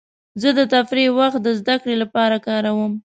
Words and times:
زه 0.41 0.49
د 0.57 0.59
تفریح 0.73 1.09
وخت 1.19 1.39
د 1.43 1.47
زدهکړې 1.59 1.95
لپاره 2.03 2.35
کاروم. 2.47 2.91